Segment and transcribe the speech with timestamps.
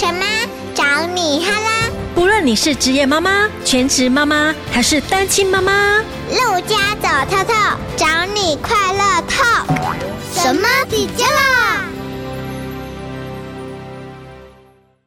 [0.00, 0.24] 什么？
[0.74, 1.90] 找你哈啦！
[2.14, 5.98] 不论你是职业妈妈、全职妈妈还是单亲妈妈，
[6.30, 7.52] 陆家走透透，
[7.98, 9.44] 找你快乐透。
[10.32, 11.84] 什么底姐啦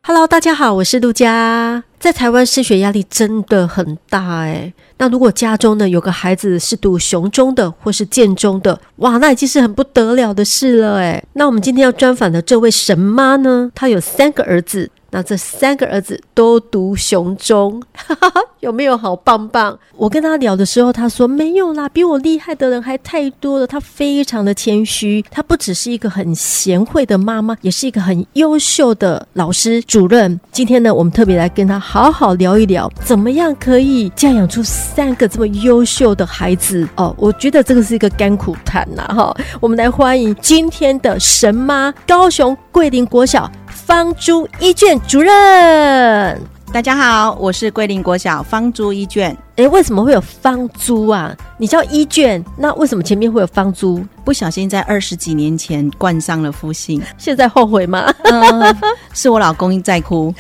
[0.04, 1.84] ？Hello，大家好，我是陆家。
[2.00, 11.24] 在台湾升学压力真的很大哎，那如果家中呢有个孩子是读雄中的或是建中的，哇，那已经是很不得了的事了哎。
[11.34, 14.90] 那我们今天要专访的这位神妈呢，她有三个儿子。
[15.16, 18.32] 那这三个儿子都读雄中， 哈哈，
[18.62, 19.78] 有没有好棒棒？
[19.96, 23.68] 我跟他聊的时候，他说没有啦，比我厉害的人还太多了。
[23.68, 30.40] 他非常的谦虚，他不只是一个很贤惠的妈妈，也是一个很优秀的老师主任。
[30.52, 37.16] 今天呢，我们特别来跟他好好聊一聊，怎么样可以教养出三个这么优秀的孩子哦？
[37.20, 39.38] 我觉得这个是一个甘苦谈呐，哈。
[39.62, 43.48] 我们来欢迎今天的神妈，高雄桂林国小。
[43.86, 49.38] 方珠一卷主任，大家好，我是桂林国小方珠一卷。
[49.58, 51.36] 诶，为什么会有方珠啊？
[51.58, 54.02] 你叫一卷，那为什么前面会有方珠？
[54.24, 58.12] 不小心在二十几年前冠上了夫姓， 现在后悔吗？
[58.24, 58.74] 呃、
[59.14, 60.34] 是我老公在哭。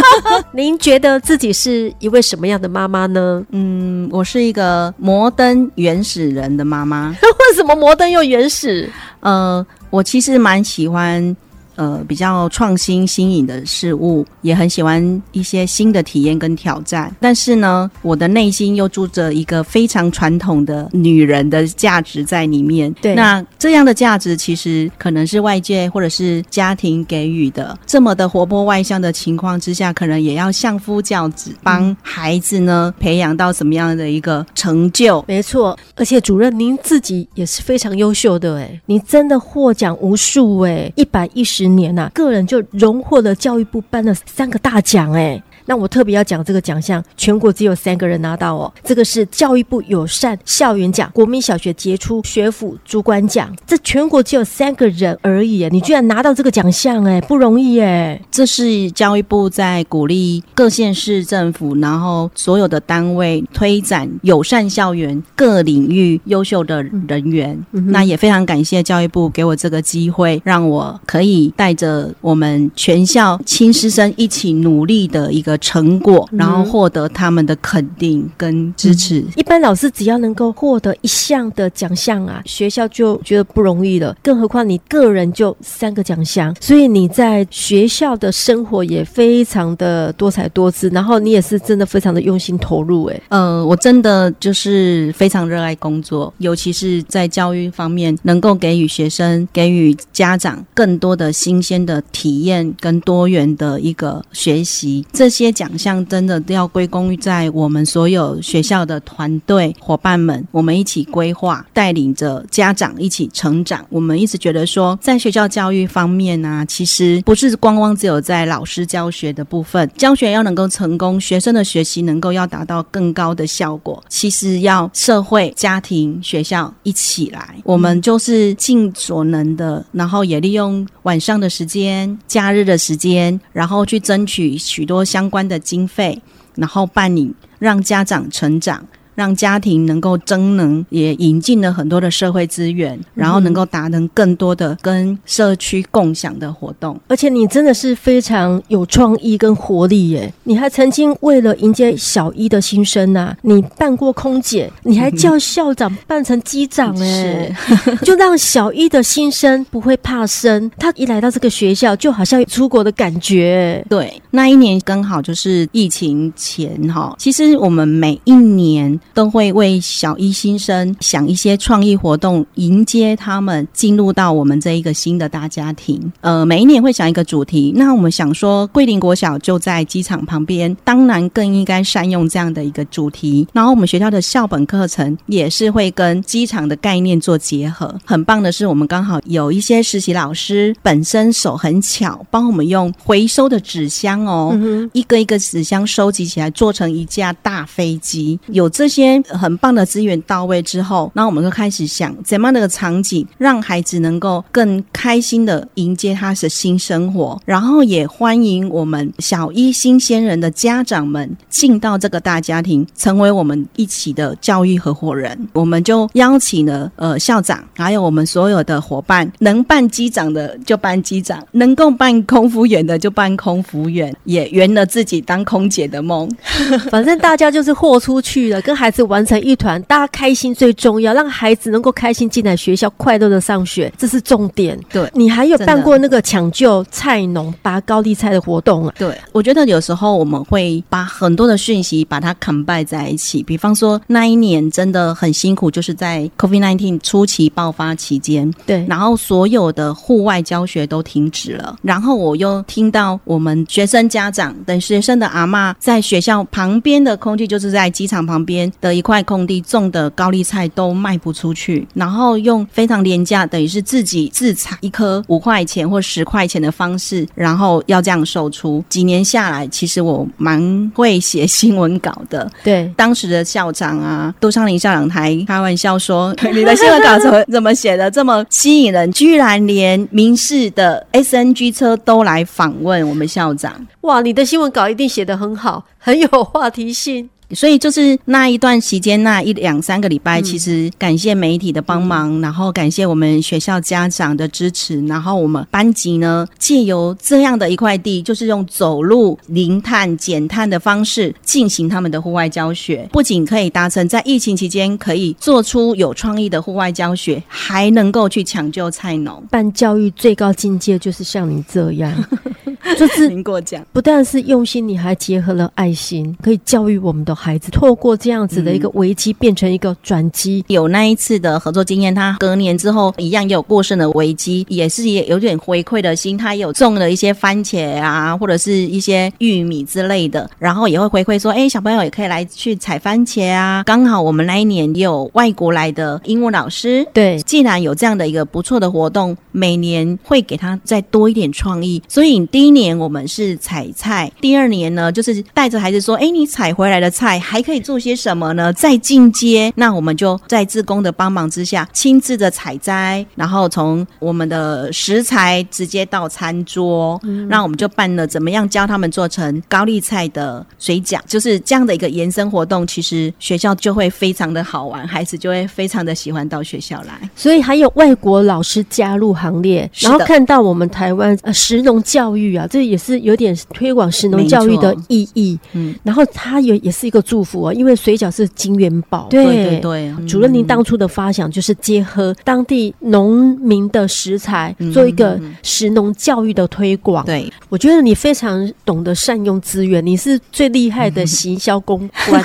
[0.52, 3.44] 您觉得自己是一位什么样的妈妈呢？
[3.50, 7.14] 嗯，我是一个摩登原始人的妈妈。
[7.22, 8.90] 为什么摩登又原始？
[9.20, 11.36] 呃，我其实蛮喜欢。
[11.76, 17.14] 呃，比较创新新颖的事物，也很喜欢一些新的体验跟挑战。
[17.20, 22.90] 但是呢，我的内心又住着一个非常传统的女人的价值在里面。
[23.02, 27.78] 对，那这样的价值其实可能是外界或者是家庭给予的。
[27.84, 35.22] 这么的活泼外向的情况之下，可能也要相夫教子，帮孩子呢培养到什么样的一个成就？
[35.28, 41.65] 没错，而且主任您自己也是非常优秀的哎，你真的获奖无数哎，一百一十。
[41.74, 45.42] 年呐、个人就荣获了教育部颁的三个大奖哎。
[45.66, 48.72] 那我特别要讲这个奖项，全国只有三个人拿到哦。
[48.84, 55.68] 这个是教育部友善校园奖、国民小学杰出学府主管奖，这全国只有三个人而已。
[55.70, 58.20] 你居然拿到这个奖项，哎，不容易哎。
[58.30, 67.58] 这是教育部在鼓励各县市政府，然后所有的单位推展友善校园各领域优秀的人员。
[67.72, 75.55] 嗯、那也非常感谢教育部给我这个机会，让我可以带着我们全校亲师生一起努力的一个。
[75.58, 79.20] 成果，然后获得他们的肯定跟支持。
[79.20, 84.16] 嗯、一般老师只要能够获得一项的奖项啊，学校就觉得不容易了。
[84.22, 90.88] 更何况你个人就三个奖项，所以你在学校的生活也非常的多彩多姿。
[90.90, 93.04] 然后你也是真的非常的用心投入。
[93.06, 105.06] 哎，呃，我真的就是非常热爱工作，尤其是在教育方面，能够给予学生、给予家长更多的新鲜的体验跟多元的一个学习。
[105.12, 105.45] 这些。
[105.46, 113.86] 些奖项真的都要归功于在我们所有学校的团队伙伴们，我们一起规划，带领着家长一起成长。
[113.88, 127.54] 我们一直觉得说，在学校教育方面呢、啊，其实不是光光只有在老师教学的部分，教学要能够成功，学生的学习能够要达到更高的效果，其实要社会、家庭、学校一起来。
[127.62, 135.35] 我们就是尽所能的，然后也利用晚上的时间、假日的时间，然后去争取许多相关。
[135.36, 136.22] 关的经费，
[136.54, 138.86] 然后办理，让家长成长。
[139.16, 146.96] 让家庭能够增能，也引进了很多的社会资源，然后能够达成更多的跟社区共享的活动。
[147.08, 150.32] 而且你真的是非常有创意跟活力耶！
[150.44, 157.56] 你还曾经为了迎接小一的新生呐、啊，你扮过空姐，你还叫校长扮成机长哎，
[158.04, 163.82] 就让小一的新生不会怕生，他一来到这个学校就好像出国的感觉。
[163.88, 169.00] 对，那一年刚好就是疫情前哈，其实我们每一年。
[169.14, 176.12] 都会为小一新生想一些创意活动，迎接他们进入到我们这一个新的大家庭。
[176.20, 177.72] 呃，每一年会想一个主题。
[177.74, 183.46] 那我们想说，桂林国小就在机场旁边，当然更应该善用这样的一个主题。
[183.52, 187.94] 然后我们学校的校本课程也是会跟机场的概念做结合。
[188.04, 198.38] 很棒的是，我们刚好有一些实习老师本身手很巧，帮我们用回收的纸箱哦，嗯、一个一个纸箱收集起来，做成一架大飞机。
[198.48, 198.95] 有这些。
[198.96, 215.48] 些很棒的资源到位之后，那我们就开始想怎么样的场景让孩子能够更开心的迎接他的新生活，然后也欢迎我们小一新鲜人的家长们进到这个大家庭，成为我们一起的教育合伙人。
[215.52, 226.28] 我们就邀请了呃校长，还有我们所有的伙伴，能办机长的就办机长，能够办空服员的就办空服员，也圆了自己当空姐的梦。
[226.90, 234.78] 反正大家就是豁出去了，跟孩子玩成一团，大家开心最重要，让孩子能够开心进来学校，快乐的上学，这是重点。
[234.90, 238.94] 对，你还有办过那个抢救菜农拔高丽菜的活动啊？
[238.98, 268.84] 对，我觉得有时候我们会把很多的讯息把它 combine 在一起，比方说那一年真的很辛苦，就是在 COVID-19 初期爆发期间，对，然后所有的户外教学都停止了，然后我又听到我们学生家长等学生的阿嬷在学校旁边的空气，就是在机场旁边的一块空地种的高丽菜都卖不出去，然后用非常廉价，等于是自己自采一颗五块钱或十块钱的方式，然后要这样售出。
[268.88, 272.50] 几年下来，其实我蛮会写新闻稿的。
[272.62, 279.10] 对，当时的校长啊，杜昌林校长还开玩笑说：“你的新闻稿怎么怎么写的这么吸引人？
[279.12, 287.28] 居然连民视的 SNG 车都来访问我们校长。”哇，你的新闻稿一定写得很好，很有话题性。
[287.52, 309.40] 所以就是那一段期间，那一两三个礼拜，其实感谢媒体的帮忙，然后感谢我们学校家长的支持，然后我们班级呢，借由这样的一块地，就是用走路、零碳、减碳的方式进行他们的户外教学，不仅可以达成在疫情期间可以做出有创意的户外教学，还能够去抢救菜农。
[309.48, 312.12] 办教育最高境界就是像你这样，
[312.98, 317.35] 就是您过奖，不但是用心，你还结合了爱心，可以教育我们的。
[317.36, 333.82] 孩子透过这样子的一个危机变成一个转机，有那一次的合作经验，他隔年之后一样也有过剩的危机，也是也有点回馈的心，他也有种了一些番茄啊，或者是一些玉米之类的，然后也会回馈说，哎，小朋友也可以来去采番茄啊。
[333.84, 347.25] 刚好我们那一年也有外国来的英文老师，对，既然有这样的一个不错的活动，每年会给他再多一点创意，所以第一年我们是采菜，第二年呢就是带着孩子说，哎，你采回来的菜。
[347.38, 348.72] 还可以做些什么呢？
[348.72, 362.86] 再进阶，那我们就在志工的帮忙之下，亲自的采摘，然后从我们的食材直接到餐桌，嗯，那我们就办了怎么样教他们做成高丽菜的水饺，就是这样的一个延伸活动。
[362.86, 367.28] 其实学校就会非常的好玩，孩子就会非常的喜欢到学校来。
[367.34, 375.58] 所以还有外国老师加入行列，然后看到我们台湾呃食农教育啊，这也是有点推广食农教育的意义。
[375.72, 377.15] 嗯，然后它也也是一个。
[377.22, 377.72] 祝福啊！
[377.72, 380.12] 因为水饺是金元宝，对对对。
[380.26, 387.24] 主任，您当初的发想就是结合当地农民的食材，做一个食农教育的推广。
[387.24, 392.44] 对，我觉得你非常懂得善用资源，你是最厉害的行销公关。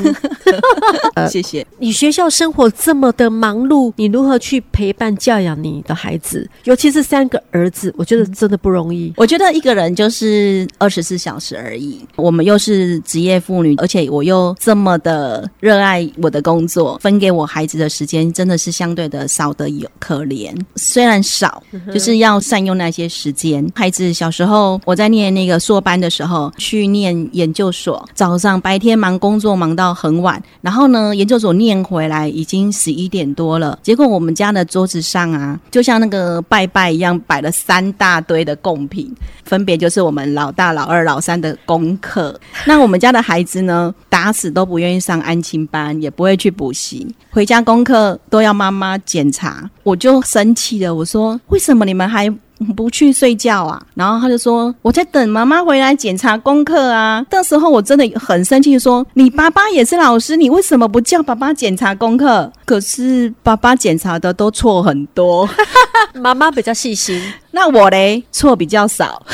[1.30, 1.66] 谢谢。
[1.80, 6.50] 你学校生活这么的忙碌，你如何去陪伴教养你的孩子？
[6.64, 9.14] 尤其是三个儿子，我觉得真的不容易。
[9.18, 12.00] 我觉得一个人就是二十四小时而已。
[12.16, 14.56] 我们又是职业妇女，而且我又。
[14.62, 20.56] 这么的热爱我的工作，分给我孩子的时间真的是相对的少得有可怜。
[20.76, 23.68] 虽然少，就是要善用那些时间。
[23.74, 33.80] 孩子小时候，我在念那个硕班的时候，去念研究所，早上白天忙工作忙到很晚，然后呢，研究所念回来已经十一点多了。
[33.82, 39.12] 结果我们家的桌子上啊，就像那个拜拜一样，摆了三大堆的贡品，
[39.44, 42.40] 分别就是我们老大、老二、老三的功课。
[42.68, 44.62] 那我们家的孩子呢，打死都。
[44.72, 50.96] 不愿意上安亲班，也不会去补习，回家功课都要妈妈检查，我就生气了。
[50.96, 52.34] 我说：“为什么你们还
[52.74, 62.50] 不去睡觉啊？”然后他就说：“我在等妈妈回来检查功课啊。”那时候我真的很生气，说：“你爸爸也是老师，你为什么不叫爸爸检查功课？
[62.64, 65.50] 可是爸爸检查的都错很多，
[66.16, 69.22] 妈妈比较细心， 那我嘞错比较少。”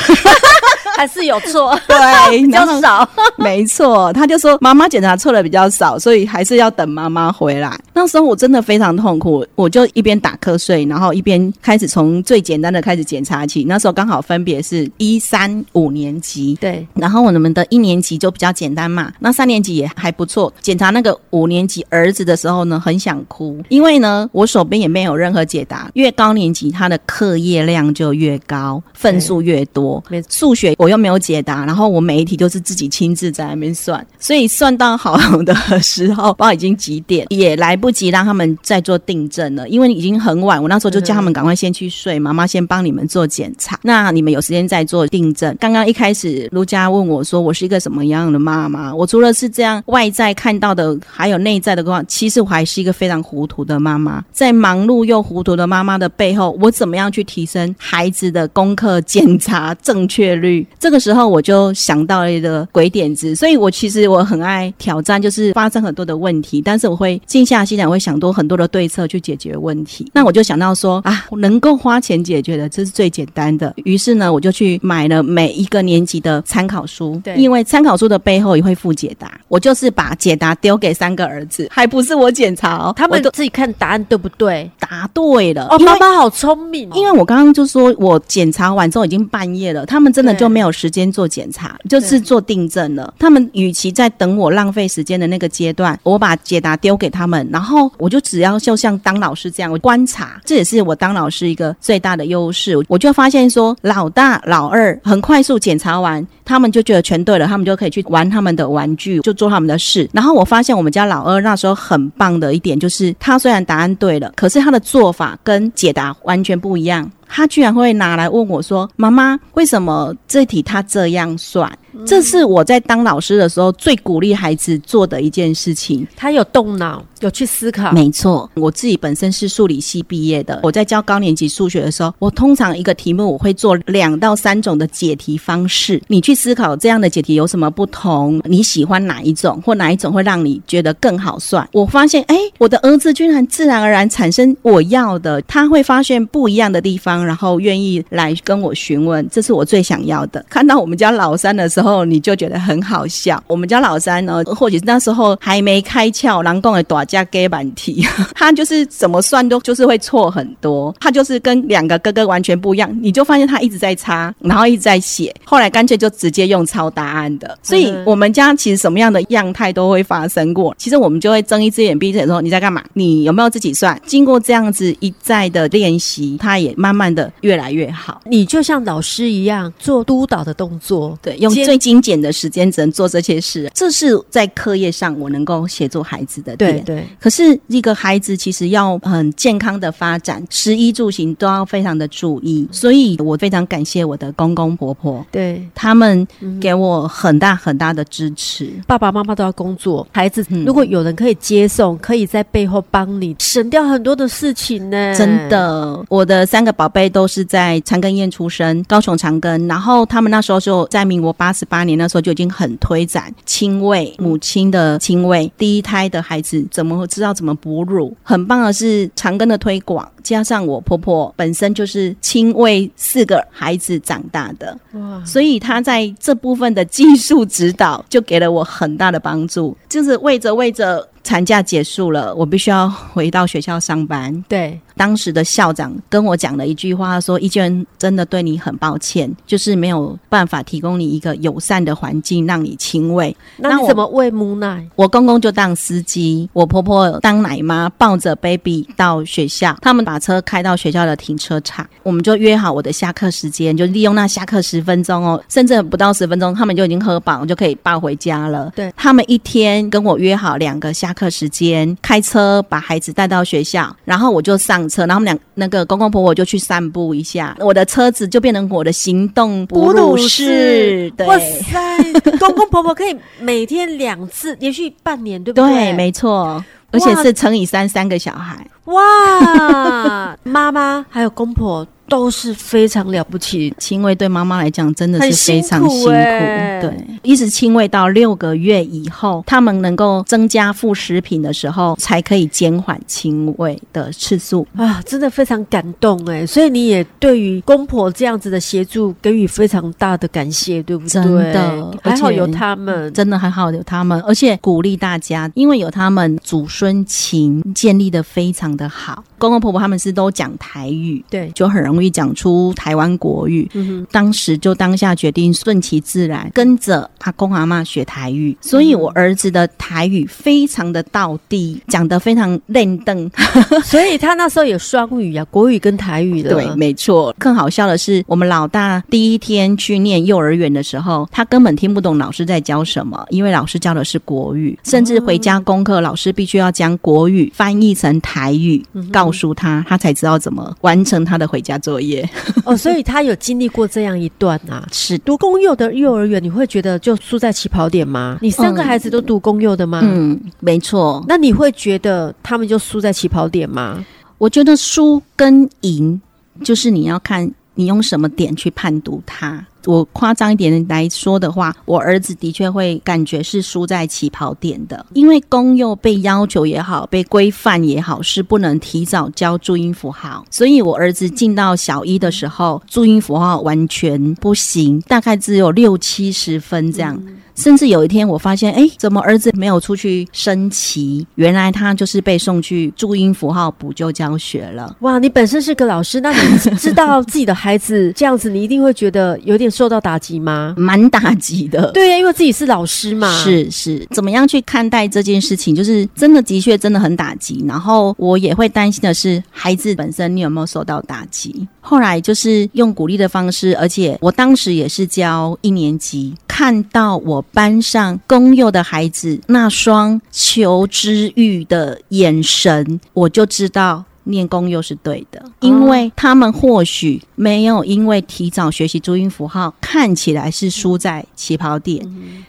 [0.98, 4.12] 还是有错， 对， 比较少， 没错。
[4.14, 7.80] 他就说妈妈检查错的比较少，所以还是要等妈妈回来。
[7.94, 13.64] 那时候我真的非常痛苦，我就一边打瞌睡，然后一边开始从最简单的开始检查起。
[13.64, 16.86] 那时候刚好分别是一三五年级，对。
[16.96, 20.52] 然后我们的一年级就比较简单嘛，那三年级也还不错。
[20.62, 25.92] 检查那个五年级儿子的时候呢，很想哭，因为呢，我手边也没有任何解答。
[25.94, 30.04] 越高年级他的课业量就越高，分数越多。
[30.28, 30.87] 数学我。
[30.88, 40.64] 我又没有解答，然后我每一题都是自己亲自在那边算，所以算到好的时候，不知道已经几点，也来不及让他们再做订正了，因为已经很晚。
[40.64, 45.54] 我那时候就叫他们赶快先去睡，妈妈先帮你们做检查，那你们有时间再做订正。
[45.60, 48.96] 刚刚一开始卢家问我说，我是一个什么样的妈妈？
[48.96, 54.24] 我除了是这样外在看到的，还有内在的话，其实我还是一个非常糊涂的妈妈。
[54.32, 60.66] 在忙碌又糊涂的妈妈的背后，我怎么样去提升孩子的功课检查正确率？
[60.80, 70.10] 这个时候我就想到了一个鬼点子，所以我其实我很爱挑战，就是发生很多的问题，但是我会静下心来，我会想多很多的对策去解决问题。
[70.14, 73.74] 那我就想到说啊，能够花钱解决的，这是最简单的。
[73.78, 79.40] 于是呢，我就去买了每一个年级的参考书，对，因为参考书的背后也会附解答。
[79.48, 84.70] 我就是把解答丢给三个儿子，还不是我检查哦，他们都自己看答案对不对？
[84.80, 86.94] 答对了哦，妈妈好聪明哦。
[86.96, 93.14] 因为我刚刚就说我检查完之后已经半夜了，他们真的就没有时间做检查，就是做订正了。
[93.20, 102.78] 他们与其在等我浪费时间的那个阶段，我把解答丢给他们，然后我就只要就像当老师这样，我观察，这也是我当老师一个最大的优势。
[102.88, 110.10] 我就发现说，老大、老二很快速检查完，他们就觉得全对了，他们就可以去玩他们的玩具，就做他们的事。
[110.14, 117.10] 然后我发现我们家老二那时候很棒的一点就是，他虽然答案对了，可是他的做法跟解答完全不一样。
[117.28, 121.72] 他居然会拿来问我说：“妈妈，为什么这题他这样算？”
[122.06, 126.08] 这是我在当老师的时候最鼓励孩子做的一件事情。
[126.16, 127.92] 他有动脑，有去思考。
[127.92, 130.60] 没错，我自己本身是数理系毕业的。
[130.64, 136.02] 我在教高年级数学的时候，我通常一个题目我会做两到三种的解题方式。
[136.08, 138.40] 你去思考这样的解题有什么不同？
[138.46, 141.68] 你喜欢哪一种，或哪一种会让你觉得更好算？
[141.72, 145.42] 我发现，哎，我的儿子居然自然而然产生我要的。
[145.44, 149.28] 他会发现不一样的地方，然后愿意来跟我询问。
[149.32, 150.46] 这是我最想要的。
[150.50, 151.87] 看到我们家老三的时候。
[151.88, 153.42] 后你就觉得很好笑。
[153.48, 160.94] 我们家老三呢，或许那时候还没开窍，人讲的大家给满题， 他就是怎么算都就是会错很多。
[161.00, 165.34] 他就是跟两个哥哥完全不一样，你就发现他一直在擦，然后一直在写。
[165.46, 167.58] 后来干脆就直接用抄答案的。
[167.64, 170.76] 所以我们家其实什么样的样态都会发生过。
[170.78, 172.84] 其实我们就会睁一只眼闭一只眼说，你在干嘛？
[172.94, 173.98] 你有没有自己算？
[174.06, 178.22] 经过这样子一再的练习，他也慢慢的越来越好。
[178.26, 181.77] 你就像老师一样做督导的动作，对，用最。
[181.78, 186.84] 精简的时间只能做这些事，这是在课业上我能够协助孩子的点。
[186.84, 187.04] 对对。
[187.20, 192.68] 可是一个孩子其实要很健康的发展，食衣住行都要非常的注意。
[192.72, 196.28] 所以我非常感谢我的公公婆婆，对他们
[196.60, 198.66] 给我很大很大的支持。
[198.66, 205.16] 嗯、爸爸妈妈都要工作，孩子如果有人可以接送，可以在背后帮你省掉很多的事情呢。
[205.16, 218.16] 真的，我的三个宝贝都是在长庚医院出生，高雄长庚，然后他们那时候就在民国八十八年那时候就已经很推展亲喂，母亲的亲喂，第一胎的孩子怎么会知道怎么哺乳？
[218.24, 225.24] 很棒的是长庚的推广，加上我婆婆本身就是亲喂四个孩子长大的，哇！
[225.26, 231.08] 所以她在这部分的技术指导就给了我很大的帮助，就是喂着喂着。
[231.24, 234.46] 产假结束了，我必须要回到学校上班。
[234.48, 244.88] 对，当时的校长跟我讲了一句话，说：“一娟真的对你很抱歉，就是没有办法提供你一个友善的环境让你亲喂。”那你怎么喂母奶？
[244.96, 249.78] 我公公就当司机，我婆婆当奶妈，抱着 baby 到学校。
[249.82, 258.72] 他们把车开到学校的停车场，我们就约好我的下课时间，就利用那下课十分钟哦，甚至不到十分钟，他们就已经喝饱，就可以抱回家了。
[258.76, 261.14] 对，他们一天跟我约好两个下。
[261.18, 271.12] 课时间开车把孩子带到学校，然后我就上车，然后我们两那个公公婆婆就去散步一下，我的车子就变成我的行动哺乳室。
[271.18, 275.70] 对，哇塞，公公婆婆可以每天两次，连续半年，对不对？
[275.70, 278.66] 对，没错，而且是乘以三，三个小孩。
[278.86, 281.86] 哇，妈妈还有公婆。
[282.08, 286.10] 都是非常了不起，亲喂对妈妈来讲真的是非常辛苦。
[286.10, 295.02] 欸、对，一直亲喂到六个月以后，他们能够增加副食品的时候，才可以减缓亲喂的次数啊！
[295.06, 301.10] 真的非常感动哎，所以你也对于公婆这样子的协助给予非常大的感谢，对不对？
[301.10, 309.24] 真的，还好有他们，真的还好有他们，而且鼓励大家，因为有他们，祖孙情建立的非常的好。
[309.38, 311.97] 公公婆婆他们是都讲台语，对，就很容易。
[311.98, 313.70] 容易讲出台湾国语。
[313.74, 318.56] 嗯，当时就当下决定顺其自然，跟着阿公阿妈学台语。
[318.62, 323.30] 所以我儿子的台语非常的道地，讲得非常练邓。
[323.84, 326.52] 所以他那时候有双语啊，国语跟台语的。
[326.52, 327.36] 对，没错。
[327.40, 342.28] 更好笑的是，我们老大第一天去念幼儿园的时候，他根本听不懂老师在教什么，因为老师教的是国语，甚至回家功课，老师必须要将国语翻译成台语，告诉他，他才知道怎么完成他的回家作业。
[342.66, 344.86] 哦，所以他有经历过这样一段啊。
[344.92, 348.38] 是读公幼的幼儿园，你会觉得就输在起跑点吗？
[348.42, 350.02] 你三个孩子都读公幼的吗？
[350.04, 351.24] 嗯，没错。
[351.30, 354.04] 那你会觉得他们就输在起跑点吗？
[354.38, 356.20] 我觉得输跟赢，
[356.64, 359.66] 就是你要看你用什么点去判读它。
[359.86, 377.16] 我夸张一点来说的话，我儿子的确会感觉是输在起跑点的，因为公幼被要求也好，被规范也好，是不能提早教注音符号，所以我儿子进到小一的时候，注音符号完全不行，大概只有六七十分这样。
[377.26, 381.26] 嗯甚至有一天，我发现，哎，怎么儿子没有出去升旗？
[381.34, 384.96] 原来他就是被送去注音符号补救教学了。
[385.00, 390.74] 哇，你本身是个老师，那你知道自己的孩子这样子，你一定会觉得有点受到打击吗？
[390.78, 391.92] 蛮打击的。
[391.92, 393.32] 对呀，因为自己是老师嘛。
[393.44, 395.76] 是是，怎么样去看待这件事情？
[395.76, 397.64] 就是真的，的确真的很打击。
[397.68, 401.68] 然后我也会担心的是，孩子本身你有没有受到打击？
[401.80, 407.44] 后来就是用鼓励的方式，而且我当时也是教一年级，看到我。
[407.54, 422.06] 班上公幼的孩子那双求知欲的眼神，我就知道念公幼是对的，因为他们或许没有因为提早学习注音符号，看起来是输在起跑点。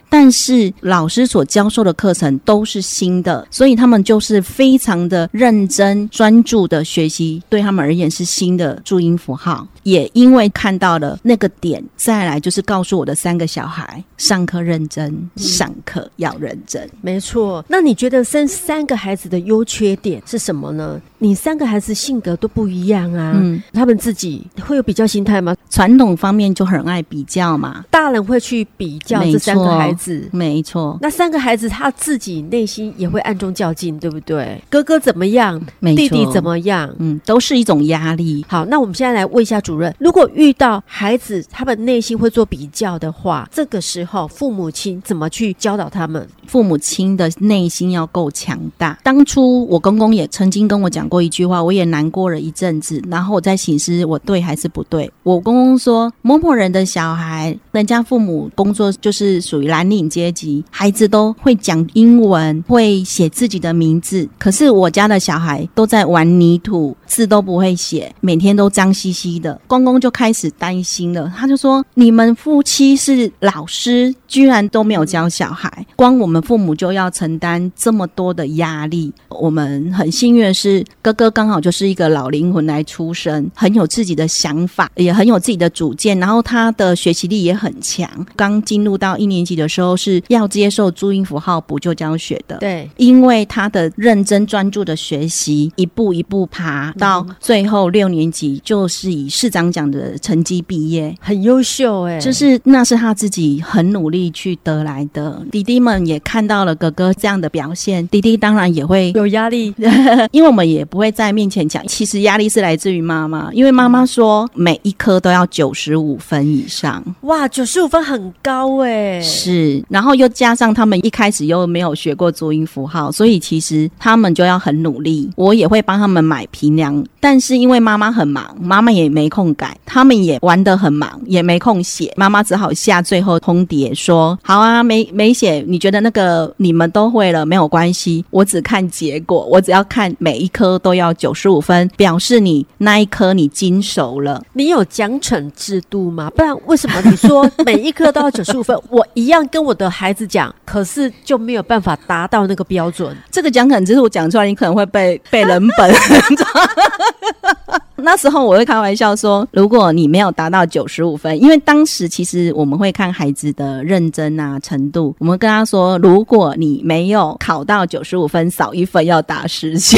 [0.09, 9.67] 但是老师所教授的课程都是新的，所以他们就是非常的认真专注的学习，对他们而言是新的注音符号。
[9.83, 16.83] 也因为看到了那个点，再来就是告诉我的三个小孩，上课认真，上课要认真。
[16.83, 17.63] 嗯，没错。
[17.67, 20.99] 那你觉得生三个孩子的优缺点是什么呢？
[21.17, 25.55] 你三个孩子性格都不一样啊，嗯，他们自己会有比较心态吗？
[25.69, 29.98] 传统方面就很爱比较嘛，大人会去比较这三个孩子。
[30.31, 34.61] 没错，那三个孩子他自己内心也会暗中较劲，对不对？
[34.69, 35.61] 哥哥怎么样？
[35.79, 36.93] 没，弟弟怎么样？
[36.99, 38.45] 嗯，都是一种压力。
[38.47, 46.27] 好，那我们现在来问一下主任：如果遇到孩子他们内心会做比较的话，这个时候父母亲怎么去教导他们？
[46.47, 48.97] 父母亲的内心要够强大。
[49.03, 55.11] 当初我公公也曾经跟我讲过一句话，我也难过了一阵子，然后我在醒思我对还是不对。
[55.23, 64.27] 我公公说：某某人的小孩，人家父母工作就是属于蓝领阶级，孩子都会讲英文，会写自己的名字。
[64.37, 69.59] 可是我家的小孩都在玩泥土，字都不会写，每天都脏兮兮的。
[69.67, 88.09] 公公就开始担心了，他就说：“你们夫妻是老师，居然都没有教小孩，光我们父母就要承担这么多的压力。”我们很幸运的是，哥哥刚好就是一个老灵魂来出生，很有自己的想法，也很有自己的主见，然后他的学习力也很强。
[88.35, 89.78] 刚进入到一年级的时候。
[89.79, 105.41] 都是要接受注音符号补救教学的，对，因为他的认真专注的学习，一步一步爬到最后六年级，就是以市长奖的成绩毕业，很优秀哎、欸，就是那是他自己很努力去得来的。
[105.49, 109.73] 弟弟们也看到了哥哥这样的表现，弟弟当然也会有压力，
[110.31, 119.68] 因为我们也不会在面前讲，其实压力是来自于妈妈，因为妈妈说每一科都要九十五分以上，哇，九十五分很高哎、欸，是。
[119.89, 125.29] 然后又加上他们一开始又没有学过注音符号，所以其实他们就要很努力。
[125.35, 132.11] 我也会帮他们买评量，但是因为妈妈很忙，妈妈也没空改，他们也玩得很忙，也没空写。
[132.17, 144.43] 妈妈只好下最后通牒说：“好啊，没没写，你觉得那个你们都会了，没有关系，我只看结果，我只要看每一科都要九十五分，表示你那一科你精熟了。
[144.53, 146.29] 你有奖惩制度吗？
[146.35, 148.77] 不然为什么你说每一科都要九十五分？
[148.89, 153.13] 我一样跟。”跟我的孩子讲，可是就没有办法达到那个标准。
[153.29, 155.93] 这个讲可能只是我讲出来，你可能会被被人本。
[158.03, 169.97] 那时候我会开玩笑说，如果你没有达到九十五分，因为当时其实我们会看孩子的认真啊程度，我们跟他说，如果你没有考到九十五分，少一分要打十下。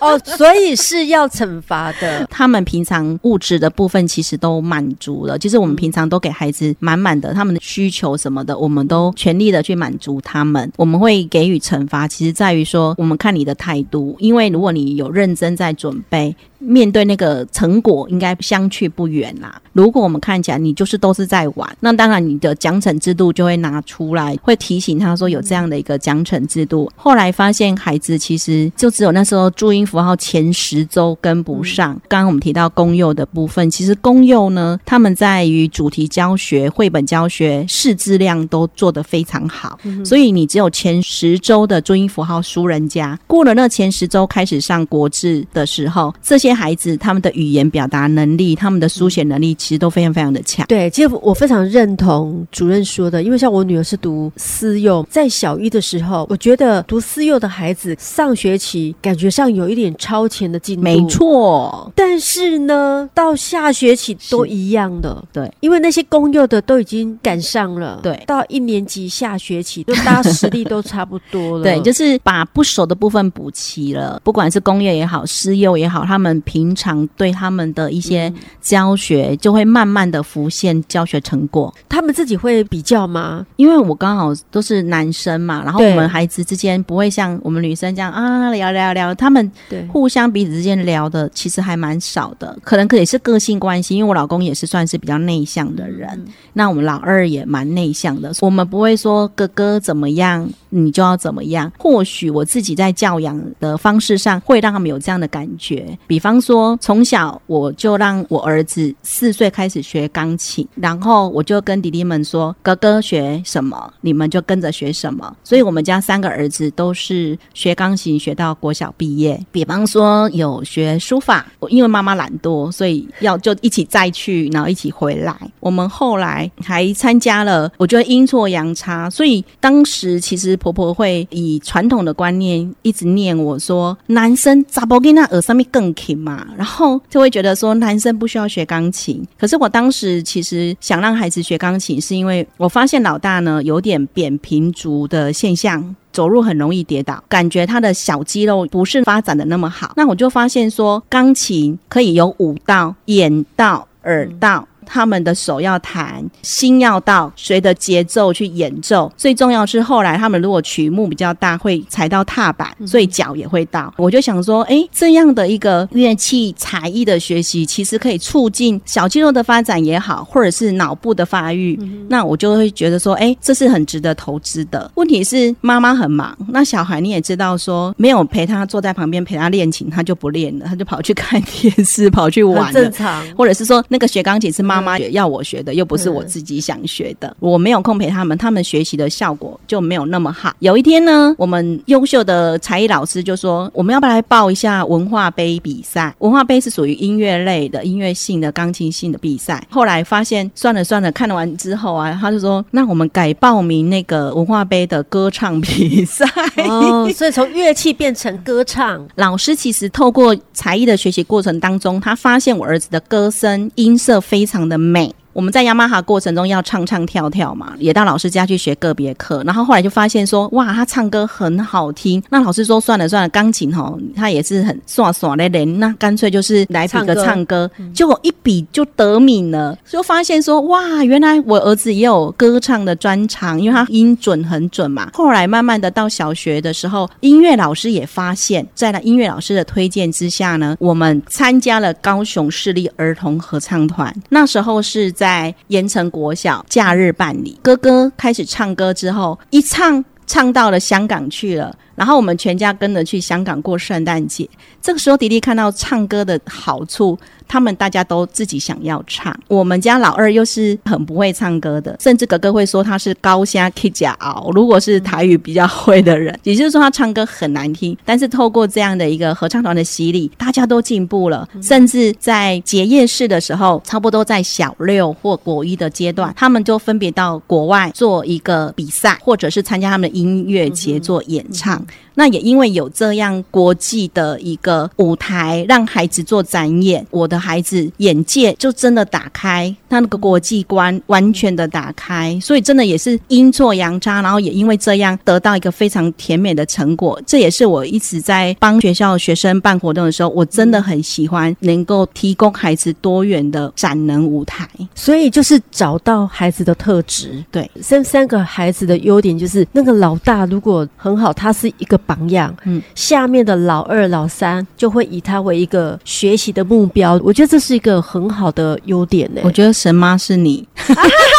[0.00, 2.26] 哦，所以是要惩罚的。
[2.30, 10.70] 他们平常物质的部分其实都满足了，就是我们平常都给孩子满满的，他们的需求什么的，我们都全力的去满足他们。
[10.76, 16.34] 我们会给予惩罚，其实在于说，我们看你的态度，因为如果你有认真在准备。
[16.60, 19.60] 面对那个成果应该相去不远啦。
[19.72, 26.90] 如果我们看起来你就是都是在玩，那当然你的奖惩制度就会拿出来，会提醒他说有这样的一个奖惩制度。
[26.96, 31.92] 后来发现孩子其实就只有那时候注音符号前十周跟不上。
[32.08, 43.18] 刚刚我们提到公幼的部分，其实公幼呢，他们在于主题教学、绘本教学、识字量都做得非常好，所以你只有前十周的注音符号输人家。
[43.26, 50.66] 过了那前十周开始上国字的时候，这些孩子他们的语言表达能力、他们的书写能力其实都非常非常的强。
[50.66, 61.92] 对，其实我非常认同主任说的，因为像我女儿是读私幼，在小一的时候，我觉得读私幼的孩子上学期感觉上有一点超前的进度，没错。
[61.94, 81.72] 但是呢，到下学期都一样的，对，因为那些公幼的都已经赶上了，对，到一年级下学期，就大家 实力都差不多了，对，就是把不熟的部分补齐了，不管是公幼也好，私幼也好，他们平常对他们的一些教学就会慢慢的浮现教学成果。
[81.88, 83.46] 他们自己会比较吗？
[83.56, 101.72] 因为我刚好都是男生嘛，然后我们孩子之间不会像我们女生这样啊聊聊聊，他们对互相彼此之间聊的其实还蛮少的，可能可也是个性关系，因为我老公也是算是比较内向的人，嗯、那我们老二也蛮内向的，我们不会说哥哥怎么样，你就要怎么样。
[101.78, 115.36] 或许我自己在教养的方式上会让他们有这样的感觉，比方方说从小我就让我儿子四岁开始学钢琴，然后我就跟弟弟们说，哥哥学什么，你们就跟着学什么。
[115.42, 119.44] 所以我们家三个儿子都是学钢琴学到国小毕业。
[119.50, 125.34] 比方说有学书法，因为妈妈懒惰，所以要就一起再去，然后一起回来。
[125.58, 136.46] 我们后来还参加了，我觉得阴错阳差，所以当时其实婆婆会以传统的观念一直念我说，男生咋不给那耳上面更嘛？
[136.56, 139.26] 然后就会觉得说男生不需要学钢琴。
[139.38, 149.94] 可是我当时其实想让孩子学钢琴，是因为我发现老大呢有点扁平足的现象，走路很容易跌倒，感觉他的小肌肉不是发展的那么好。
[149.96, 154.66] 那我就发现说，钢琴可以有五道、眼道、耳道。
[154.92, 159.10] 他们的手要弹，心要到，随着节奏去演奏。
[159.16, 163.94] 最重要是后来他们如果曲目比较大，会踩到踏板，所以脚也会到。
[163.96, 171.78] 我就想说，哎，这样的一个乐器才艺的学习，其实可以促进小肌肉的发展也好，或者是脑部的发育。
[172.08, 174.90] 那我就会觉得说，哎，这是很值得投资的。
[174.96, 182.82] 问题是妈妈很忙，那小孩你也知道说，没有陪他坐在旁边陪他练琴，他就不练了，他就跑去看电视，跑去玩了。
[182.82, 184.79] 正常，或者是说那个学钢琴是妈。
[184.80, 190.52] 妈妈也要我学的，又不是我自己想学的，我没有空陪他们，他们学习的效果就没有那么好。
[190.60, 196.14] 有一天呢，我们优秀的才艺老师就说，我们要不要来报一下文化杯比赛？
[196.20, 199.62] 文化杯是属于音乐类的、音乐性的、钢琴性的比赛。
[199.68, 206.24] 后来发现算了算了，看完之后啊，他就说，那我们改报名那个文化杯的歌唱比赛。
[206.68, 209.06] 哦， 所以从乐器变成歌唱。
[209.16, 215.14] 老师其实透过才艺的学习过程当中，他发现我儿子的歌声音色非常的美。
[215.32, 222.20] 我们在雅马哈过程中要唱唱跳跳嘛，也到老师家去学个别课，然后后来就发现说，哇，他唱歌很好听。
[222.30, 235.10] 那老师说，算了算了，钢琴吼，他也是很耍耍的人，那干脆就是来比个唱歌，结果一比就得名了，就发现说，哇，原来我儿子也有歌唱的专长，因为他音准很准嘛。
[235.14, 245.14] 后来慢慢的到小学的时候，音乐老师也发现，在那音乐老师的推荐之下呢，我们参加了高雄市立儿童合唱团，那时候是。
[245.20, 254.48] 在盐城国小假日办理，哥哥开始唱歌之后，一唱唱到了香港去了，然后我们全家跟着去香港过圣诞节。
[254.80, 257.18] 这个时候，迪迪看到唱歌的好处。
[257.50, 264.52] 他们大家都自己想要唱，我们家老二又是很不会唱歌的，甚至哥哥会说他是高虾 K 甲熬。
[264.54, 267.98] 如果是台语比较会的人，也就是说他唱歌很难听。
[268.04, 271.48] 但是透过这样的一个合唱团的洗礼，大家都进步了。
[271.60, 281.84] 甚至在结业式的时候，差不多在小六或国一的阶段，他们就分别到国外做一个比赛，或者是参加他们的音乐节做演唱。
[282.14, 287.39] 那也因为有这样国际的一个舞台，让孩子做展演，我的。
[287.40, 297.20] 孩子眼界就真的打开，他那个国际观完全的打开，所以真的也是阴错阳差，然后也因为这样得到一个非常甜美的成果。
[297.26, 304.68] 这也是我一直在帮学校学生办活动的时候，我真的很喜欢能够提供孩子多元的展能舞台。
[304.94, 317.16] 所以就是找到孩子的特质，对，三三个孩子的优点就是那个老大如果很好，他是一个榜样，嗯，下面的老二、老三就会以他为一个学习的目标。
[317.30, 319.40] 我觉得这是一个很好的优点呢。
[319.44, 320.66] 我觉得神妈是你。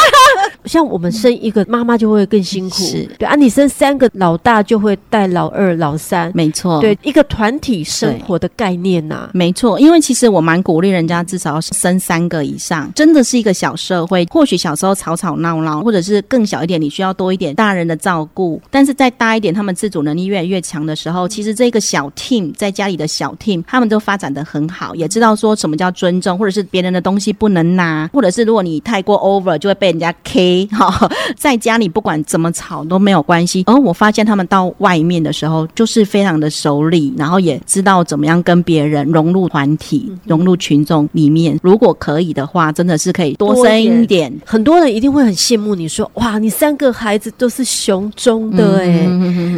[0.65, 9.79] 像我们生一个妈妈就会更辛苦，是对啊，你生三个老大就会带老二、老三，没错，对一个团体生活的概念呐、啊，没错。
[9.79, 14.25] 因为其实我蛮鼓励人家至少要生三个以上，真的是一个小社会。
[14.25, 18.61] 或许小时候吵吵闹闹，或者是更小一点，你需要多一点大人的照顾。
[18.69, 31.09] 但是再大一点，他们自主能力越来越强的时候，其实这个小 team 在家里的小 team，他们都发展的很好，也知道说什么叫尊重，或者是别人的东西不能拿，或者是如果你太过 over，就会被人家 K 哈。
[31.37, 41.59] 在家里不管怎么吵都没有关系，而我发现他们到外面的时候就是非常的熟练，然后也知道怎么样跟别人融入团体、融入群众里面。
[41.61, 44.31] 如果可以的话，真的是可以多生一点。
[44.45, 49.05] 很多人一定会很羡慕你说，哇，你三个孩子都是雄中的哎，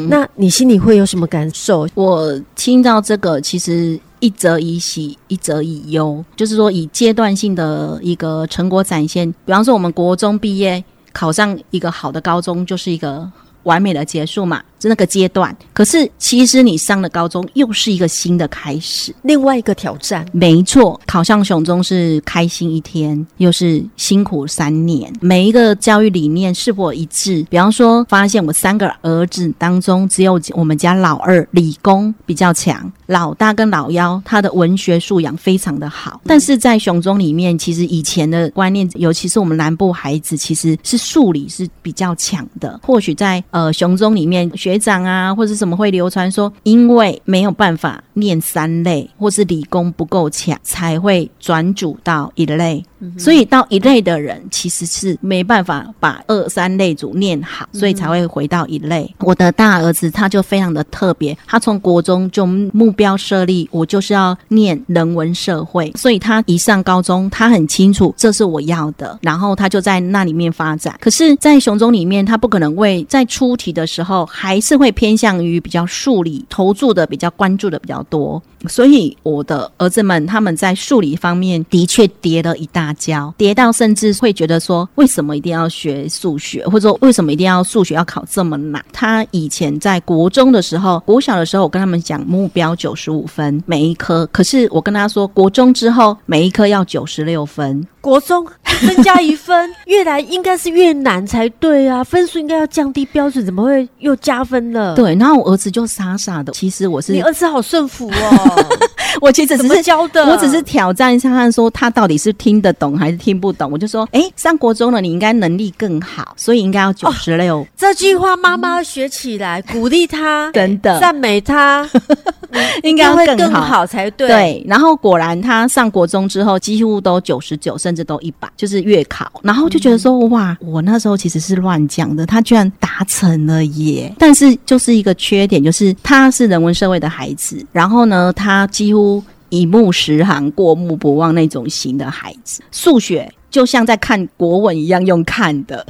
[0.10, 1.88] 那你心里会有什么感受？
[1.94, 9.30] 我听到这个，其实一则以喜，一则以忧，就是说以阶段性的一个成果展现。
[9.46, 10.82] 比方说，我们国中毕业。
[11.16, 13.32] 考上一个好的高中，就是一个
[13.64, 14.62] 完美的结束嘛。
[14.80, 20.28] 就那个阶段，可是其实你上了高中又是一个新的开始，另外一个挑战。
[20.34, 25.10] 没错，考上雄中是开心一天，又是辛苦三年。
[25.22, 27.48] 每一个教育理念是否一致？
[27.50, 36.20] 比方说，发现我三个儿子当中，只有我们家老二理工比较强，老大跟老幺他的文学素养非常的好。
[36.26, 42.78] 但是在雄中里面，其实以前的观念，尤其是我们南部孩子，其实是数理是比较强的。
[42.84, 44.78] 或许在呃熊中里面学。
[44.84, 52.84] 长啊，或者什么会流传说，因为没有办法念三类，或是理工不够强，才会转组到一类。
[53.18, 59.14] 所以到一类的人，其实是没办法把二三类组念好，所以才会回到一类。
[59.20, 70.96] 我的大儿子他就非常的特别，他从国中就目标设立，我就是要念人文社会，所以他一上高中，他很清楚这是我要的，然后他就在那里面发展。
[71.00, 88.84] 可是，在雄中里面，他不可能为在出题的时候还是会偏向于比较数理投注的比较关注的比较多，所以我的儿子们他们在数理方面的确跌了一大教，跌到甚至会觉得说，为什么一定要学数学，或者说为什么一定要数学要考这么难？
[88.92, 97.86] 他以前在国中的时候，国小的时候，我跟他们讲目标九十五分每一科，可是我跟他说，国中之后每一科要九十六分。
[98.04, 98.46] 国中
[98.82, 104.94] 增加一分，越南应该是越难才对啊，分数应该要降低标准，怎么会又加分了？
[104.94, 108.66] 对，然后我儿子就傻傻的，其实我是你儿子好顺服哦，
[109.22, 113.72] 我其实只是教的，我只是挑战一下，看说他到底是听得懂还是听不懂。
[113.72, 117.66] 我就说，哎，上国中了，你应该能力更好，所以应该要九十六。
[117.78, 121.90] 这句话妈妈学起来，鼓励他，真的赞美他，
[122.84, 124.28] 应该会更好才对。
[124.28, 134.12] 对，然后果然他上国中之后，几乎都九十九，甚甚至都一百，就是月考，然后就觉得说哇，我那时候其实是乱讲的，他居然达成了耶！
[134.18, 143.32] 但是就是一个缺点，就是他是人文社会的孩子，然后呢，他几乎一目十行、过目不忘那种型的孩子，数学。
[143.54, 145.86] 就像在看国文一样用看的，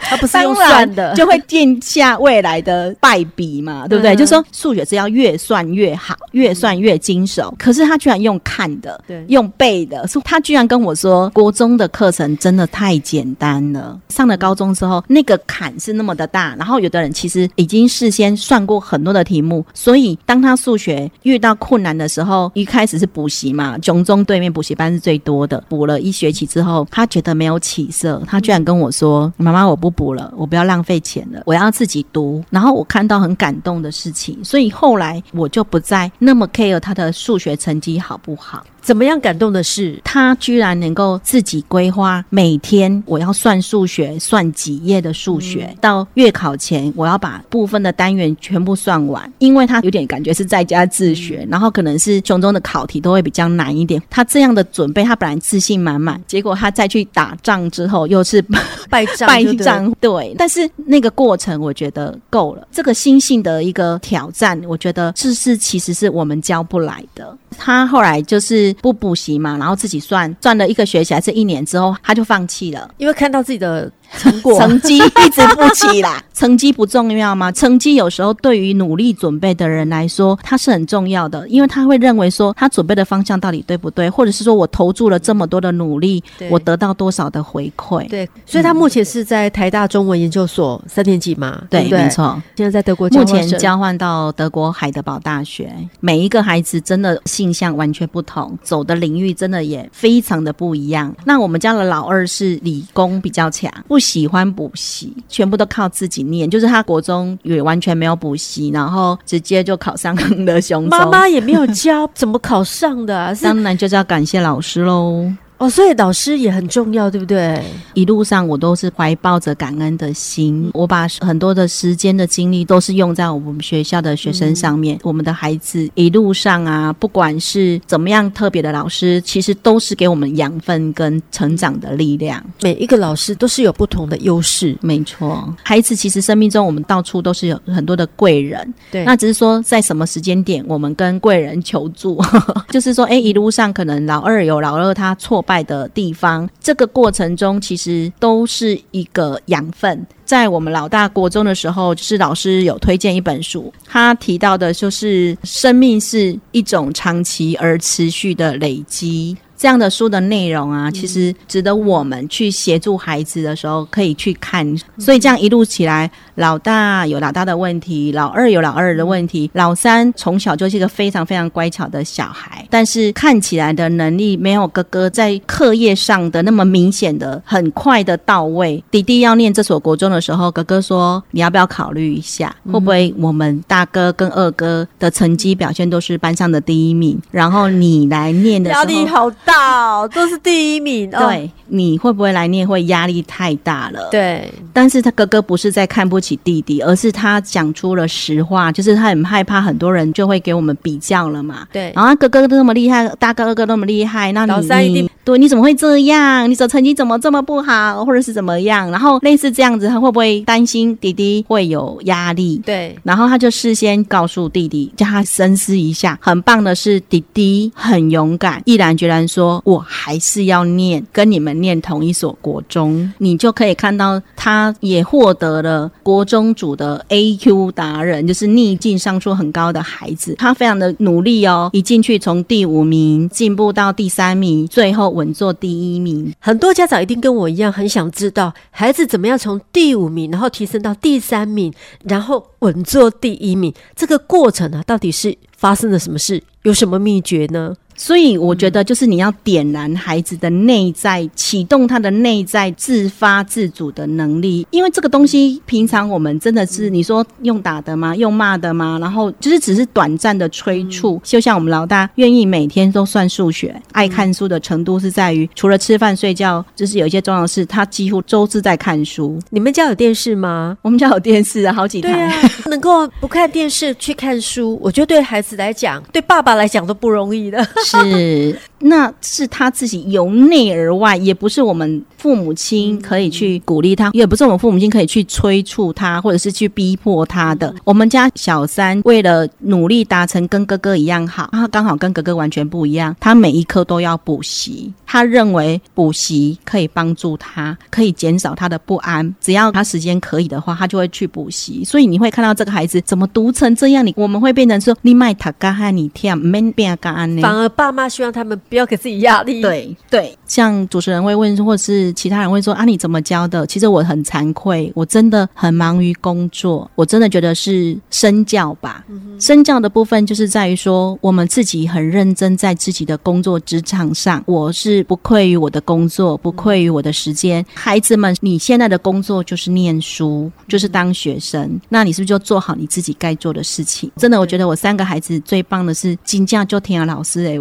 [0.00, 4.16] 他不是用 算的，就会定下未来的败笔嘛，对不对？
[4.16, 7.54] 嗯、就说数学是要越算越好，越算越精熟。
[7.56, 13.96] 可是他居然用看的，对，用背的，是他居然跟我说，国中的课程真的太简单了。
[14.08, 26.48] 上了高中之后，那个坎是那么的大，然后有的人其实已经事先算过很多的题目，所以当他数学遇到困难的时候，一开始是补习嘛，琼中对面补习班是最多的，补了一学期。
[26.56, 38.64] 之后，他觉得没有起色，他居然跟我说：“妈妈，我不补了，我不要浪费钱了，我要自己读。”然后我看到很感动的事情，所以后来我就不再那么 care 他的数学成绩好不好。
[38.86, 49.32] 怎么样感动的是，他居然能够自己规划每天我要算数学，算几页的数学，嗯、到月考前我要把部分的单元全部算完。
[49.38, 54.00] 因为他有点感觉是在家自学，嗯、然后可能是雄中的考题都会比较难一点。
[54.08, 58.40] 他这样的准备，他本来自信满满，结果他再去打仗之后又是
[58.88, 59.92] 败仗，败仗。
[60.00, 62.68] 对，但是那个过程我觉得够了。
[62.70, 67.36] 这个心性的一个挑战，我觉得这是其实是我们教不来的。
[67.58, 68.75] 他后来就是。
[68.80, 76.22] 不补习嘛，然后自己算算了一个学期还是一年之后，他就放弃了，因为看到自己的成果成绩一直不起来。
[76.36, 77.50] 成绩不重要吗？
[77.50, 88.06] 成绩有时候对于努力准备的人来说，它是很重要的，因为他会认为说他准备的方向到底对不对，或者是说我投注了这么多的努力，我得到多少的回馈？
[88.10, 91.62] 对，所以他目前是在台大中文研究所三年级嘛？
[91.70, 92.42] 对，对对没错。
[92.54, 95.72] 现在在德国，目前交换到德国海德堡大学。
[96.00, 101.14] 每一个孩子真的性向完全不同，走的领域真的也非常的不一样。
[101.24, 106.48] 那我们家的老二是理工比较强，不喜欢补习，全部都靠自己念。
[106.50, 110.98] 就是他国中也完全没有补习，然后直接就考上了 雄中。
[110.98, 113.34] 妈妈也没有教，怎么考上的啊？
[113.42, 115.30] 当然就是要感谢老师喽。
[115.58, 117.64] 哦，所以导师也很重要，对不对？
[117.94, 124.96] 一路上我都是怀抱着感恩的心，我把很多的时间的精力都是用在我们学校的学生上面。
[124.98, 132.44] 嗯、我们的孩子一路上啊，不管是怎么样特别的老师，其实都是给我们养分跟成长的力量。
[132.60, 135.50] 每一个老师都是有不同的优势，没错。
[135.62, 139.04] 孩子其实生命中我们到处都是有很多的贵人，对。
[139.06, 142.20] 那只是说在什么时间点我们跟贵人求助，
[142.68, 145.42] 就是说，哎，一路上可能老二有老二他错。
[145.46, 150.06] 败的地方，这个过程中其实都是一个养分。
[150.24, 159.36] 在我们老大国中的时候，就是老师有推荐一本书，他提到的就是生命是一种长期而持续的累积。
[159.56, 164.66] 这样的书的内容啊，其实值得我们去协助孩子的时候可以去看。
[164.98, 178.82] 所以这样一路起来，老大有老大的问题，老二有老二的问题，老三从小就是一个非常非常乖巧的小孩，但是看起来的能力没有哥哥在课业上的那么明显的很快的到位。
[178.90, 192.66] 弟弟要念这所国中的时候，哥哥说：“你要不要考虑一下，会不会我们大哥跟二哥的成绩表现都是班上的第一名，然后你来念的时候压力好。”到都是第一名，对，哦、你会不会来你也？
[192.66, 194.08] 会压力太大了。
[194.10, 201.64] 对，但是他哥哥不是在看不起弟弟，而是他讲出了实话，就是他很害怕很多人就会给我们比较了嘛。
[201.72, 206.50] 对，然后他哥哥都那么厉害，大哥二哥那么厉害，那你对，你怎么会这样？
[206.50, 208.90] 你的成绩怎么这么不好，或者是怎么样？
[208.90, 212.60] 然后类似这样子，他会不会担心弟弟会有压力？
[212.66, 216.18] 对，然后他就事先告诉弟弟，叫他深思一下。
[216.20, 219.24] 很棒的是，弟弟很勇敢，毅然决然。
[219.36, 230.34] 说我还是要念，跟你们念同一所国中，你就可以看到他也获得了国中组的 AQ 达人，就是逆境上出很高的孩子。
[230.38, 236.32] 他非常的努力哦，一进去从第五名进步到第三名，最后稳坐第一名。
[236.40, 241.70] 很多家长一定跟我一样，很想知道孩子怎么样从第五名，然后提升到第三名，
[242.04, 243.70] 然后稳坐第一名。
[243.94, 246.42] 这个过程啊，到底是发生了什么事？
[246.62, 247.74] 有什么秘诀呢？
[247.96, 254.66] 所以我觉得，就是你要点燃孩子的内在，启动他的内在自发自主的能力。
[254.70, 258.14] 因为这个东西，平常我们真的是你说用打的吗？
[258.14, 258.98] 用骂的吗？
[259.00, 261.20] 然后就是只是短暂的催促。
[261.24, 269.38] 就像我们老大愿意每天都算数学，爱看书的程度是在于，除了吃饭睡觉，就是有一些重要的事，他几乎都是在看书。
[269.50, 270.76] 你们家有电视吗？
[270.82, 272.26] 我们家有电视啊，好几台。
[272.26, 277.66] 啊，能够不看电视去看书，我觉得对孩子来讲，对爸爸来讲都不容易的。
[277.86, 287.74] 是，那是他自己由内而外，也不是我们父母亲可以去鼓励他，也不是我们父母亲可以去催促他，或者是去逼迫他的。
[287.84, 299.34] 我们家小三为了努力达成跟哥哥一样好，他刚好跟哥哥完全不一样，他每一科都要补习，他认为补习可以帮助他，可以减少他的不安。
[299.40, 301.84] 只要他时间可以的话，他就会去补习。
[301.84, 307.42] 所以你会看到这个孩子怎么读成这样，你我们会变成说你卖他干哈你跳，没变干安呢？
[307.42, 307.66] 反而。
[307.76, 309.60] 爸妈希望他们不要给自己压力。
[309.60, 313.66] 对对，像主持人会问，或者是其他人会说啊，你怎么教的？
[313.66, 319.04] 其实我很惭愧，我真的很忙于工作，我真的觉得是身教吧。
[319.08, 327.62] 嗯、身教的部分就是在于说，我们自己很认真在自己的工作职场上，我是不愧于我的工作，不愧于我的时间。
[327.62, 334.10] 嗯、孩子们，你现在的工作就是念书，就是当学生，嗯、那你是不是就做好你自己该做的事情？
[334.16, 337.56] 真的，我觉得我三个孩子最棒的是，金价就听了老师诶。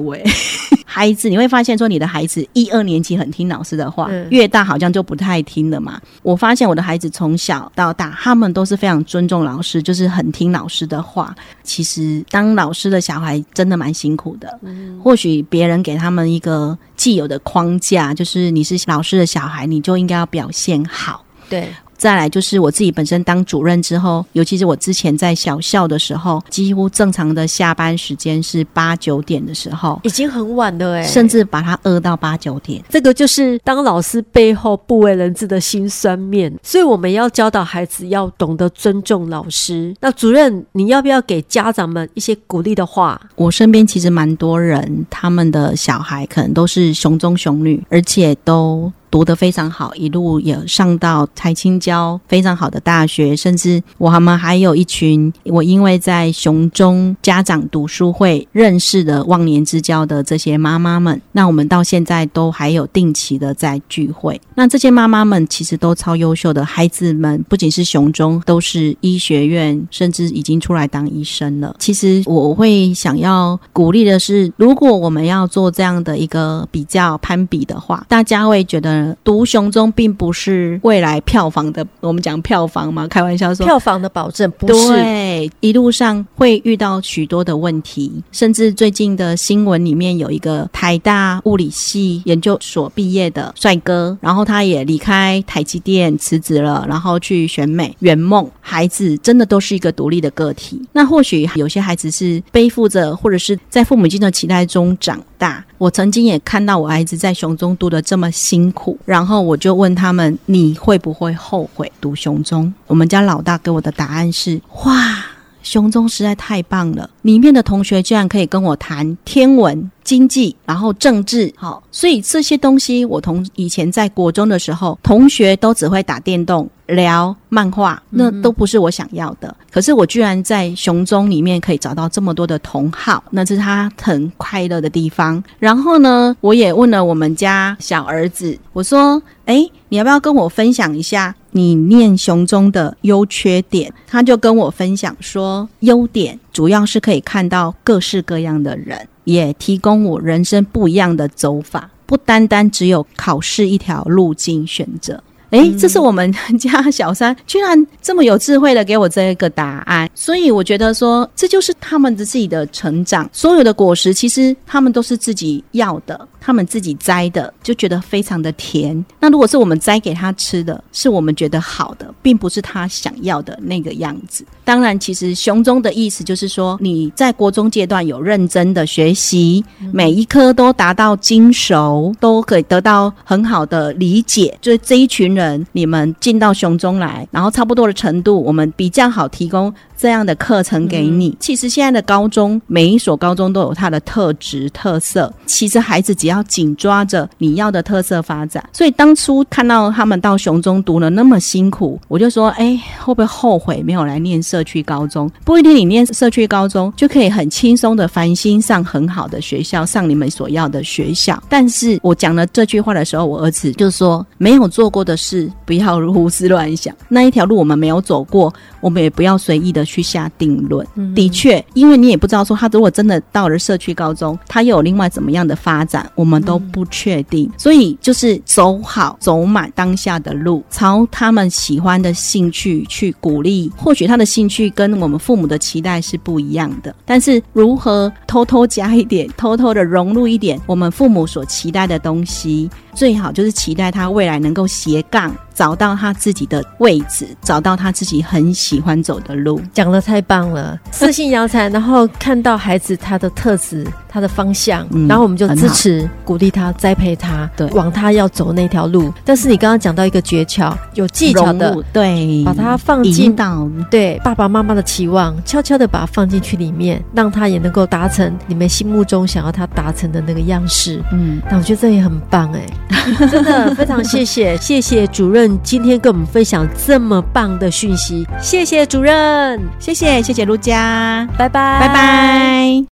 [0.95, 5.99] 孩子，你会发现说，你的孩子一二年级很听老师的话，嗯、越大好像就不太听了嘛。
[6.23, 11.35] 我发现我的孩子从小到大，他们都是非常尊重老师，就是很听老师的话。
[11.63, 14.57] 其实当老师的小孩真的蛮辛苦的。
[14.61, 21.25] 嗯、或许别人给他们一个既有的框架，就是你是老师的小孩，你就应该要表现好。
[21.49, 21.67] 对。
[21.97, 32.83] 再来就是我自己本身当主任之后，尤其是我之前在小校的时候，几乎正常的下班时间是八九点的时候，已经很晚了哎，甚至把他饿到八九点。
[32.89, 39.95] 这个就是当老师背后不为人知的辛酸面，所以我们要教导孩子要懂得尊重老师。
[40.01, 43.19] 那主任，你要不要给家长们一些鼓励的话？
[43.35, 48.91] 我身边其实蛮多人，他们的小孩可能都是熊中熊女，而且都。
[49.15, 64.41] 读得非常好，一路也上到台清交非常好的大学，甚至我们还有一群我因为在雄中家长读书会认识的忘年之交的这些妈妈们，那我们到现在都还有定期的在聚会。
[64.55, 71.73] 那这些妈妈们其实都超优秀的孩子们，不仅是雄中，都是医学院，甚至已经出来当医生了。
[71.79, 79.04] 其实我会想要鼓励的是，如果我们要做这样的一个比较攀比的话，大家会觉得。
[79.23, 84.87] 读雄中并不是未来票房的，我们讲票房嘛，开玩笑说票房的保证不是。
[84.87, 98.49] 对，一路上会遇到许多的问题，甚至最近的新闻里面有一个台大物理系研究所毕业的帅哥，然后他也离开台积电辞职了，然后去选美圆梦。
[98.61, 105.63] 孩子真的都是一个独立的个体，那或许有些孩子是背负着，或者是在父母亲的期待中长大。
[105.77, 115.25] 我曾经也看到我儿子在雄中读得这么辛苦，然后我就问他们：“你会不会后悔读雄中？”我们家老大给我的答案是：“哇，
[115.63, 129.47] 雄中实在太棒了，里面的同学居然可以跟我谈天文。”经济，然后政治，好，所以这些东西，我同以前在国中的时候，同学都只会打电动、聊漫画，那都不是我想要的。
[129.47, 135.43] 嗯、可是我居然在熊中里面可以找到这么多的同好，那这是他很快乐的地方。
[135.59, 155.23] 然后呢，我也问了我们家小儿子，我说：“诶，你要不要跟我分享一下你念熊中的优缺点？”他就跟我分享说：“优点主要是可以看到各式各样的人。”也提供我人生不一样的走法，不单单只有考试一条路径选择。
[155.51, 166.27] 诶，这是我们家小三居然这么有智慧的给我这个答案，所以我觉得说，这就是他们的自己的成长，所有的果实其实他们都是自己要的。
[166.39, 169.03] 他们自己摘的，就觉得非常的甜。
[169.19, 174.45] 那如果是我们摘给他吃的，是我们觉得好的，并不是他想要的那个样子。
[174.65, 179.63] 当然，其实雄中的意思就是说，你在国中阶段有认真的学习，
[179.93, 184.57] 每一科都达到精熟，都可以得到很好的理解。
[184.59, 191.29] 就是这一群人，你们进到雄中来，然后差不多的程度，我们比较好提供这样的课程给你。
[191.29, 191.37] 嗯。
[191.39, 195.33] 其实现在的高中，每一所高中都有它的特质特色。
[195.47, 205.31] 其实孩子只要要紧抓着你要的特色发展，所以当初看到他们到雄中读了那么辛苦，我就说：哎，会不会后悔没有来念社区高中？
[205.45, 211.41] 不一定你念社区高中就可以很轻松的繁星上很好的学校，上你们所要的学校。
[211.47, 216.93] 但是我讲了这句话的时候，我儿子就说：没有做过的事，不要胡思乱想。
[217.07, 220.85] 那一条路我们没有走过，我们也不要随意的去下定论。
[220.95, 226.11] 嗯、的确，因为你也不知道说他如果真的到了社区高中，他又有另外怎么样的发展。
[226.15, 233.71] 我们都不确定，所以就是走好、走满当下的路，朝他们喜欢的兴趣去鼓励。
[233.77, 245.35] 或许他的兴趣跟我们父母的期待是不一样的，但是如何偷偷加一点、偷偷的融入一点我们父母所期待的东西，最好就是期待他未来能够斜杠。
[245.55, 250.77] 找到他自己的位置，找到他自己很喜欢走的路，讲的太棒了。
[250.91, 259.13] 私信摇才，然后看到孩子他的特质、他的方向，嗯、然后我们就支持、鼓励他、栽培他，对，往他要走那条路。
[259.23, 271.01] 但是你刚刚讲到一个诀窍，有技巧的，对，把他放进到对爸爸妈妈的期望，悄悄的把他放进去里面，让他也能够达成你们心目中想要他达成的那个样式。
[271.13, 272.65] 嗯，那我觉得这也很棒哎，
[273.31, 275.59] 真的非常谢谢，谢谢主任。
[275.63, 282.85] 今天跟我们分享这么棒的讯息，谢谢主任，谢谢谢谢陆佳，拜拜，拜拜。